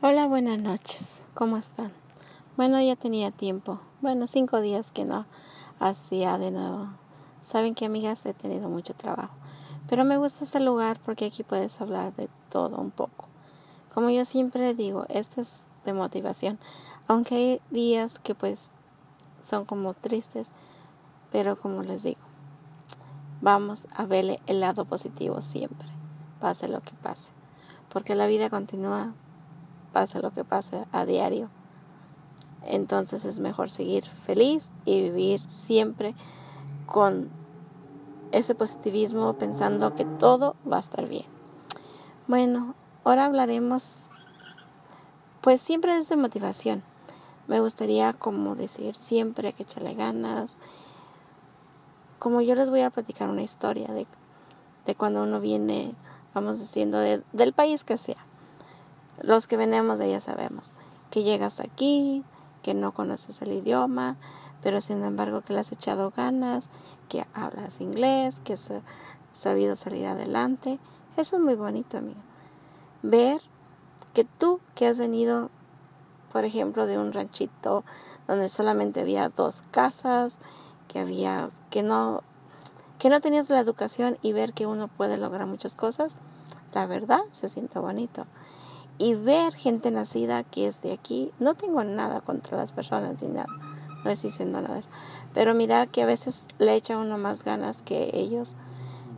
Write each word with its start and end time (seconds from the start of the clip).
Hola, 0.00 0.28
buenas 0.28 0.60
noches. 0.60 1.22
¿Cómo 1.34 1.56
están? 1.56 1.90
Bueno, 2.56 2.80
ya 2.80 2.94
tenía 2.94 3.32
tiempo. 3.32 3.80
Bueno, 4.00 4.28
cinco 4.28 4.60
días 4.60 4.92
que 4.92 5.04
no 5.04 5.26
hacía 5.80 6.38
de 6.38 6.52
nuevo. 6.52 6.90
Saben 7.42 7.74
que, 7.74 7.86
amigas, 7.86 8.24
he 8.24 8.32
tenido 8.32 8.68
mucho 8.68 8.94
trabajo. 8.94 9.34
Pero 9.90 10.04
me 10.04 10.16
gusta 10.16 10.44
este 10.44 10.60
lugar 10.60 11.00
porque 11.04 11.24
aquí 11.24 11.42
puedes 11.42 11.80
hablar 11.80 12.14
de 12.14 12.28
todo 12.48 12.76
un 12.76 12.92
poco. 12.92 13.26
Como 13.92 14.08
yo 14.10 14.24
siempre 14.24 14.72
digo, 14.72 15.04
este 15.08 15.40
es 15.40 15.66
de 15.84 15.92
motivación. 15.94 16.60
Aunque 17.08 17.34
hay 17.34 17.60
días 17.72 18.20
que 18.20 18.36
pues 18.36 18.70
son 19.40 19.64
como 19.64 19.94
tristes. 19.94 20.52
Pero 21.32 21.58
como 21.58 21.82
les 21.82 22.04
digo, 22.04 22.20
vamos 23.40 23.88
a 23.92 24.06
verle 24.06 24.40
el 24.46 24.60
lado 24.60 24.84
positivo 24.84 25.40
siempre. 25.40 25.88
Pase 26.38 26.68
lo 26.68 26.82
que 26.82 26.92
pase. 27.02 27.32
Porque 27.88 28.14
la 28.14 28.28
vida 28.28 28.48
continúa 28.48 29.12
pase 29.98 30.20
lo 30.20 30.30
que 30.30 30.44
pase 30.44 30.86
a 30.92 31.04
diario. 31.04 31.50
Entonces 32.64 33.24
es 33.24 33.40
mejor 33.40 33.68
seguir 33.68 34.04
feliz 34.26 34.70
y 34.84 35.02
vivir 35.02 35.40
siempre 35.40 36.14
con 36.86 37.30
ese 38.30 38.54
positivismo 38.54 39.32
pensando 39.32 39.96
que 39.96 40.04
todo 40.04 40.54
va 40.70 40.76
a 40.76 40.80
estar 40.86 41.08
bien. 41.08 41.24
Bueno, 42.28 42.76
ahora 43.02 43.24
hablaremos 43.24 44.04
pues 45.40 45.60
siempre 45.60 45.96
desde 45.96 46.16
motivación. 46.16 46.84
Me 47.48 47.58
gustaría 47.58 48.12
como 48.12 48.54
decir 48.54 48.94
siempre 48.94 49.52
que 49.52 49.64
echarle 49.64 49.94
ganas. 49.94 50.58
Como 52.20 52.40
yo 52.40 52.54
les 52.54 52.70
voy 52.70 52.82
a 52.82 52.90
platicar 52.90 53.28
una 53.30 53.42
historia 53.42 53.88
de, 53.88 54.06
de 54.86 54.94
cuando 54.94 55.24
uno 55.24 55.40
viene, 55.40 55.96
vamos 56.34 56.60
diciendo, 56.60 57.00
del 57.00 57.52
país 57.52 57.82
que 57.82 57.96
sea 57.96 58.27
los 59.22 59.46
que 59.46 59.56
venimos 59.56 59.98
de 59.98 60.06
ella 60.06 60.20
sabemos 60.20 60.72
que 61.10 61.22
llegas 61.22 61.60
aquí, 61.60 62.24
que 62.62 62.74
no 62.74 62.92
conoces 62.92 63.40
el 63.42 63.52
idioma, 63.52 64.16
pero 64.62 64.80
sin 64.80 65.02
embargo 65.02 65.40
que 65.40 65.52
le 65.52 65.60
has 65.60 65.72
echado 65.72 66.12
ganas, 66.16 66.68
que 67.08 67.26
hablas 67.34 67.80
inglés, 67.80 68.40
que 68.40 68.54
has 68.54 68.70
sabido 69.32 69.76
salir 69.76 70.06
adelante. 70.06 70.78
Eso 71.16 71.36
es 71.36 71.42
muy 71.42 71.54
bonito, 71.54 71.98
amigo. 71.98 72.20
Ver 73.02 73.40
que 74.14 74.24
tú 74.24 74.60
que 74.74 74.86
has 74.86 74.98
venido, 74.98 75.50
por 76.32 76.44
ejemplo, 76.44 76.86
de 76.86 76.98
un 76.98 77.12
ranchito 77.12 77.84
donde 78.26 78.48
solamente 78.48 79.00
había 79.00 79.28
dos 79.28 79.62
casas, 79.70 80.38
que 80.88 80.98
había 80.98 81.50
que 81.70 81.82
no 81.82 82.22
que 82.98 83.10
no 83.10 83.20
tenías 83.20 83.48
la 83.48 83.60
educación 83.60 84.18
y 84.22 84.32
ver 84.32 84.52
que 84.52 84.66
uno 84.66 84.88
puede 84.88 85.18
lograr 85.18 85.46
muchas 85.46 85.76
cosas, 85.76 86.16
la 86.74 86.84
verdad 86.86 87.20
se 87.30 87.48
siente 87.48 87.78
bonito 87.78 88.26
y 88.98 89.14
ver 89.14 89.54
gente 89.54 89.90
nacida 89.90 90.42
que 90.42 90.66
es 90.66 90.82
de 90.82 90.92
aquí. 90.92 91.32
No 91.38 91.54
tengo 91.54 91.82
nada 91.84 92.20
contra 92.20 92.58
las 92.58 92.72
personas 92.72 93.22
ni 93.22 93.28
nada, 93.28 93.48
no 94.04 94.10
estoy 94.10 94.30
diciendo 94.30 94.60
nada. 94.60 94.80
Pero 95.34 95.54
mirar 95.54 95.88
que 95.88 96.02
a 96.02 96.06
veces 96.06 96.46
le 96.58 96.74
echa 96.74 96.98
uno 96.98 97.16
más 97.16 97.44
ganas 97.44 97.82
que 97.82 98.10
ellos. 98.12 98.54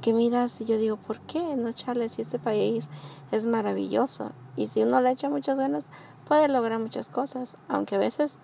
Que 0.00 0.12
miras 0.12 0.60
y 0.60 0.66
yo 0.66 0.78
digo, 0.78 0.96
¿por 0.96 1.20
qué 1.20 1.56
no 1.56 1.68
echarle 1.68 2.08
si 2.08 2.22
este 2.22 2.38
país 2.38 2.88
es 3.32 3.46
maravilloso? 3.46 4.32
Y 4.56 4.68
si 4.68 4.82
uno 4.82 5.00
le 5.00 5.10
echa 5.10 5.28
muchas 5.28 5.58
ganas, 5.58 5.88
puede 6.26 6.48
lograr 6.48 6.78
muchas 6.78 7.08
cosas. 7.08 7.56
Aunque 7.68 7.96
a 7.96 7.98
veces, 7.98 8.38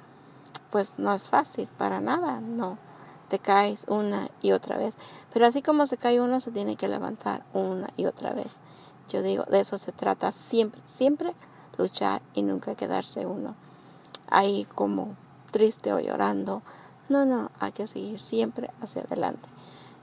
pues 0.71 0.99
no 0.99 1.13
es 1.13 1.29
fácil 1.29 1.69
para 1.79 2.01
nada, 2.01 2.41
no. 2.41 2.79
Te 3.29 3.39
caes 3.39 3.87
una 3.89 4.31
y 4.43 4.53
otra 4.53 4.77
vez. 4.77 4.97
Pero 5.33 5.47
así 5.47 5.63
como 5.63 5.87
se 5.87 5.97
cae 5.97 6.21
uno, 6.21 6.41
se 6.41 6.51
tiene 6.51 6.77
que 6.77 6.89
levantar 6.89 7.45
una 7.55 7.91
y 7.97 8.07
otra 8.07 8.33
vez. 8.33 8.57
Yo 9.09 9.23
digo, 9.23 9.45
de 9.45 9.61
eso 9.61 9.79
se 9.79 9.93
trata 9.93 10.33
siempre, 10.33 10.81
siempre 10.87 11.35
luchar 11.77 12.23
y 12.35 12.43
nunca 12.43 12.75
quedarse 12.75 13.27
uno 13.27 13.55
ahí 14.33 14.67
como 14.75 15.15
triste 15.51 15.93
o 15.93 16.01
llorando. 16.01 16.63
No, 17.09 17.25
no, 17.25 17.51
hay 17.61 17.73
que 17.73 17.87
seguir 17.87 18.19
siempre 18.19 18.71
hacia 18.81 19.03
adelante, 19.03 19.49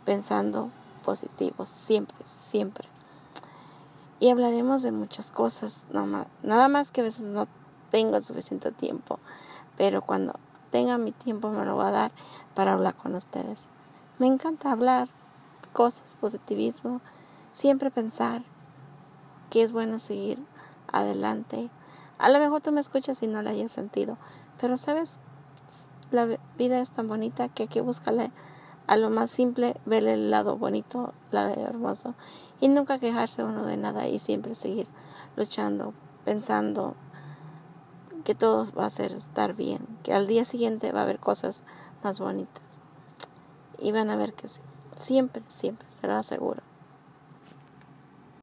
pensando 0.06 0.70
positivo, 1.04 1.66
siempre, 1.66 2.18
siempre. 2.24 2.88
Y 4.20 4.30
hablaremos 4.30 4.84
de 4.84 4.92
muchas 4.92 5.32
cosas, 5.32 5.88
nada 6.44 6.68
más 6.68 6.92
que 6.92 7.02
a 7.02 7.06
veces 7.06 7.26
no 7.26 7.48
tengo 7.90 8.20
suficiente 8.22 8.72
tiempo, 8.72 9.20
pero 9.78 10.02
cuando 10.02 10.34
tenga 10.72 10.98
mi 10.98 11.12
tiempo 11.12 11.50
me 11.50 11.66
lo 11.66 11.78
va 11.78 11.88
a 11.88 11.92
dar 11.92 12.12
para 12.54 12.74
hablar 12.74 12.96
con 12.96 13.16
ustedes. 13.16 13.68
Me 14.20 14.28
encanta 14.28 14.72
hablar 14.72 15.08
cosas, 15.74 16.16
positivismo, 16.20 17.02
siempre 17.54 17.90
pensar, 17.90 18.44
que 19.50 19.64
es 19.64 19.72
bueno 19.72 20.00
seguir 20.00 20.40
adelante. 20.92 21.70
A 22.18 22.30
lo 22.30 22.40
mejor 22.40 22.62
tú 22.62 22.72
me 22.72 22.82
escuchas 22.82 23.22
y 23.24 23.28
no 23.28 23.42
la 23.42 23.52
hayas 23.52 23.72
sentido, 23.72 24.18
pero 24.60 24.78
sabes, 24.78 25.20
la 26.12 26.38
vida 26.58 26.80
es 26.80 26.92
tan 26.92 27.08
bonita 27.08 27.50
que 27.50 27.64
hay 27.64 27.70
que 27.70 27.84
a 28.88 28.98
lo 28.98 29.12
más 29.12 29.30
simple, 29.30 29.76
verle 29.86 30.14
el 30.14 30.32
lado 30.32 30.58
bonito, 30.58 31.14
lado 31.30 31.54
hermoso, 31.54 32.16
y 32.60 32.70
nunca 32.70 32.98
quejarse 32.98 33.44
uno 33.44 33.64
de 33.64 33.78
nada 33.78 34.08
y 34.08 34.18
siempre 34.18 34.56
seguir 34.56 34.88
luchando, 35.38 35.94
pensando 36.26 36.96
que 38.24 38.34
todo 38.34 38.68
va 38.74 38.88
a 38.88 38.90
ser 38.90 39.12
estar 39.12 39.54
bien, 39.56 39.86
que 40.02 40.14
al 40.14 40.26
día 40.26 40.44
siguiente 40.44 40.92
va 40.92 41.02
a 41.02 41.04
haber 41.04 41.20
cosas 41.20 41.64
más 42.04 42.20
bonitas. 42.20 42.64
Y 43.78 43.92
van 43.92 44.10
a 44.10 44.16
ver 44.16 44.34
que 44.34 44.48
sí, 44.48 44.62
siempre, 44.98 45.44
siempre, 45.48 45.88
será 45.92 46.24
seguro. 46.24 46.69